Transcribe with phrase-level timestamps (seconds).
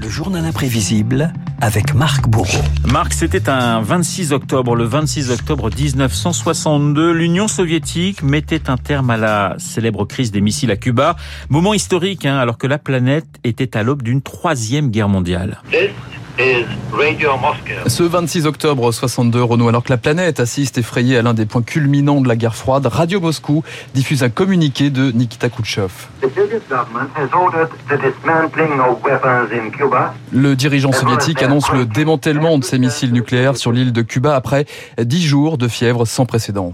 [0.00, 2.62] Le journal imprévisible avec Marc Bourreau.
[2.90, 7.12] Marc, c'était un 26 octobre, le 26 octobre 1962.
[7.12, 11.16] L'Union soviétique mettait un terme à la célèbre crise des missiles à Cuba.
[11.50, 15.60] Moment historique, hein, alors que la planète était à l'aube d'une troisième guerre mondiale.
[17.86, 21.62] Ce 26 octobre 62, Renault, alors que la planète assiste effrayée à l'un des points
[21.62, 23.62] culminants de la guerre froide, Radio Moscou
[23.94, 25.90] diffuse un communiqué de Nikita Khrouchtchev.
[30.32, 34.66] Le dirigeant soviétique annonce le démantèlement de ses missiles nucléaires sur l'île de Cuba après
[34.98, 36.72] 10 jours de fièvre sans précédent.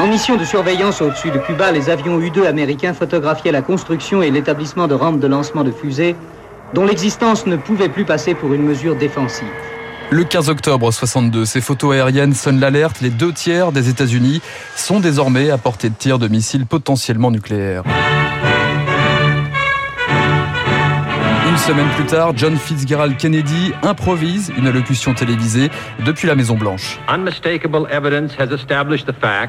[0.00, 4.30] En mission de surveillance au-dessus de Cuba, les avions U-2 américains photographiaient la construction et
[4.30, 6.16] l'établissement de rampes de lancement de fusées
[6.74, 9.48] dont l'existence ne pouvait plus passer pour une mesure défensive.
[10.10, 13.00] Le 15 octobre 62, ces photos aériennes sonnent l'alerte.
[13.00, 14.42] Les deux tiers des États-Unis
[14.76, 17.84] sont désormais à portée de tir de missiles potentiellement nucléaires.
[21.48, 25.70] Une semaine plus tard, John Fitzgerald Kennedy improvise une allocution télévisée
[26.04, 26.98] depuis la Maison Blanche.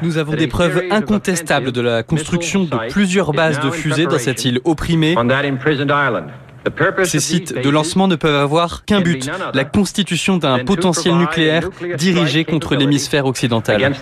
[0.02, 4.44] Nous avons des preuves incontestables de la construction de plusieurs bases de fusées dans cette
[4.44, 5.16] île opprimée
[7.04, 12.44] ces sites de lancement ne peuvent avoir qu'un but, la constitution d'un potentiel nucléaire dirigé
[12.44, 13.92] contre l'hémisphère occidental.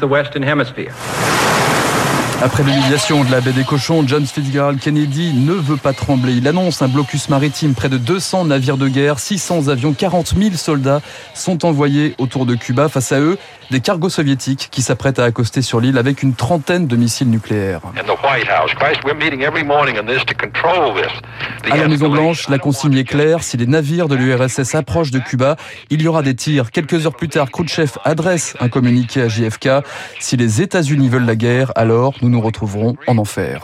[2.45, 6.35] Après l'humiliation de la baie des cochons, John Fitzgerald Kennedy ne veut pas trembler.
[6.35, 7.73] Il annonce un blocus maritime.
[7.73, 11.01] Près de 200 navires de guerre, 600 avions, 40 000 soldats
[11.33, 12.91] sont envoyés autour de Cuba.
[12.91, 13.39] Face à eux,
[13.71, 17.81] des cargos soviétiques qui s'apprêtent à accoster sur l'île avec une trentaine de missiles nucléaires.
[21.71, 23.43] À la Maison Blanche, la consigne est claire.
[23.43, 25.57] Si les navires de l'URSS approchent de Cuba,
[25.89, 26.71] il y aura des tirs.
[26.71, 29.69] Quelques heures plus tard, Khrouchtchev adresse un communiqué à JFK.
[30.21, 33.63] Si les États-Unis veulent la guerre, alors nous nous retrouverons en enfer.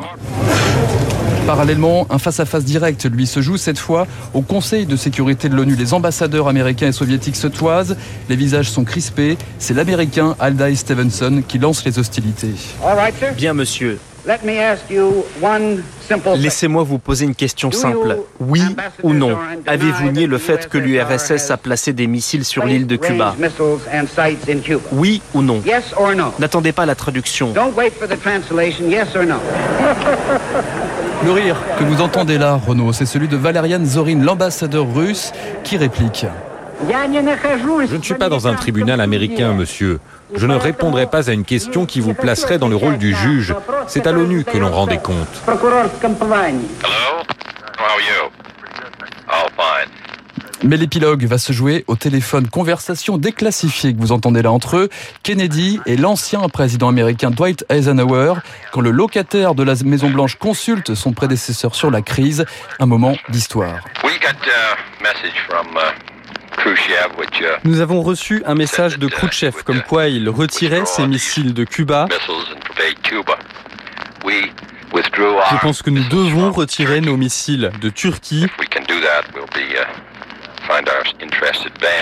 [1.44, 5.74] Parallèlement, un face-à-face direct lui se joue cette fois au Conseil de sécurité de l'ONU.
[5.74, 7.96] Les ambassadeurs américains et soviétiques se toisent,
[8.28, 9.36] les visages sont crispés.
[9.58, 12.54] C'est l'américain Aldai Stevenson qui lance les hostilités.
[13.36, 13.98] Bien, monsieur.
[16.36, 18.18] Laissez-moi vous poser une question simple.
[18.38, 18.62] Oui
[19.02, 19.36] ou non?
[19.66, 23.34] Avez-vous nié le fait que l'URSS a placé des missiles sur l'île de Cuba?
[24.92, 25.60] Oui ou non?
[26.38, 27.52] N'attendez pas la traduction.
[31.22, 35.32] Le rire que vous entendez là, Renaud, c'est celui de Valerian Zorin, l'ambassadeur russe,
[35.64, 36.24] qui réplique.
[36.88, 40.00] Je ne suis pas dans un tribunal américain, monsieur.
[40.34, 43.54] Je ne répondrai pas à une question qui vous placerait dans le rôle du juge.
[43.86, 45.42] C'est à l'ONU que l'on rend des comptes.
[50.62, 52.46] Mais l'épilogue va se jouer au téléphone.
[52.48, 54.88] Conversation déclassifiée que vous entendez là entre eux.
[55.22, 58.34] Kennedy et l'ancien président américain Dwight Eisenhower.
[58.72, 62.44] Quand le locataire de la Maison Blanche consulte son prédécesseur sur la crise,
[62.78, 63.80] un moment d'histoire.
[67.64, 72.06] Nous avons reçu un message de Khrouchtchev comme quoi il retirait ses missiles de Cuba.
[75.50, 78.46] Je pense que nous devons retirer nos missiles de Turquie.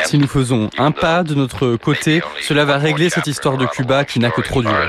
[0.04, 4.04] Si nous faisons un pas de notre côté, cela va régler cette histoire de Cuba
[4.04, 4.88] qui n'a que trop duré.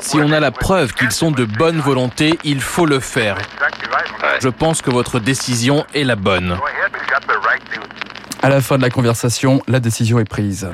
[0.00, 3.36] Si on a la preuve qu'ils sont de bonne volonté, il faut le faire.
[4.40, 6.58] Je pense que votre décision est la bonne.
[8.42, 10.68] À la fin de la conversation, la décision est prise.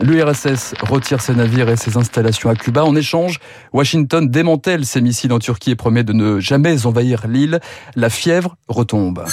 [0.00, 2.84] L'URSS retire ses navires et ses installations à Cuba.
[2.84, 3.38] En échange,
[3.72, 7.60] Washington démantèle ses missiles en Turquie et promet de ne jamais envahir l'île.
[7.96, 9.24] La fièvre retombe.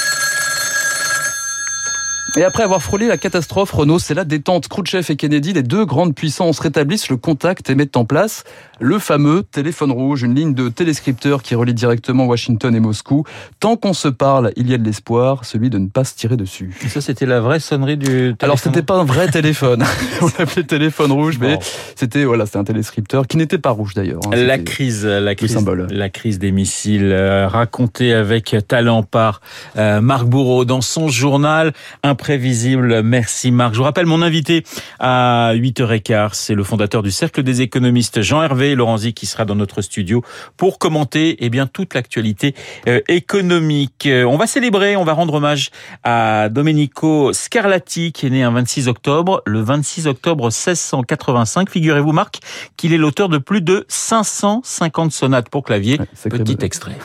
[2.36, 4.68] Et après avoir frôlé la catastrophe, Renault, c'est la détente.
[4.68, 8.44] Khrouchtchev et Kennedy, les deux grandes puissances, rétablissent le contact et mettent en place
[8.80, 13.24] le fameux téléphone rouge, une ligne de téléscripteurs qui relie directement Washington et Moscou.
[13.60, 16.38] Tant qu'on se parle, il y a de l'espoir, celui de ne pas se tirer
[16.38, 16.76] dessus.
[16.84, 19.84] Et ça, c'était la vraie sonnerie du téléphone Alors, c'était pas un vrai téléphone.
[20.22, 21.58] On l'appelait téléphone rouge, mais
[21.96, 24.22] c'était voilà, c'était un téléscripteur qui n'était pas rouge d'ailleurs.
[24.28, 24.36] Hein.
[24.36, 25.88] La crise, la crise, symbole.
[25.90, 29.42] la crise des missiles, euh, racontée avec talent par
[29.78, 31.74] euh, Marc Bourreau dans son journal
[32.18, 33.04] imprévisible.
[33.04, 33.74] Merci Marc.
[33.74, 34.64] Je vous rappelle mon invité
[35.00, 39.84] à 8h15, c'est le fondateur du Cercle des économistes, Jean-Hervé Laurenzi, qui sera dans notre
[39.84, 40.24] studio
[40.58, 42.56] pour commenter eh bien toute l'actualité
[42.88, 44.08] euh, économique.
[44.08, 45.70] Euh, on va célébrer, on va rendre hommage
[46.04, 51.70] à Domenico Scarlatti, qui est né un 26 octobre, le 26 octobre 1685.
[51.70, 52.40] Figurez-vous, Marc,
[52.78, 56.00] qu'il est l'auteur de plus de 550 sonates pour clavier.
[56.24, 56.98] Petit extrait.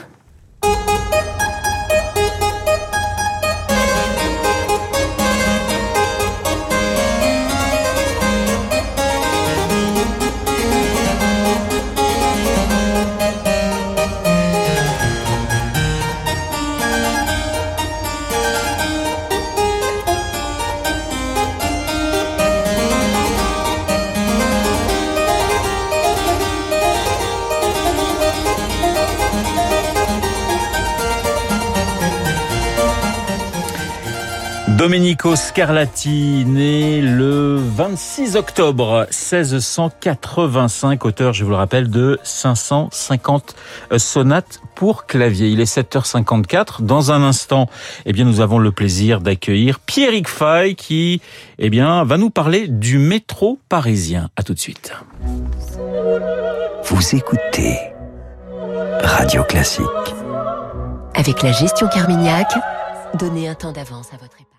[34.82, 43.54] Domenico Scarlatti, né le 26 octobre 1685, auteur, je vous le rappelle, de 550
[43.96, 45.50] sonates pour clavier.
[45.50, 46.82] Il est 7h54.
[46.82, 47.68] Dans un instant,
[48.06, 51.22] eh bien, nous avons le plaisir d'accueillir Pierrick Fay qui,
[51.60, 54.30] eh bien, va nous parler du métro parisien.
[54.34, 54.92] À tout de suite.
[56.86, 57.78] Vous écoutez
[59.04, 59.86] Radio Classique.
[61.14, 62.52] Avec la gestion Carmignac,
[63.14, 64.52] donnez un temps d'avance à votre époque.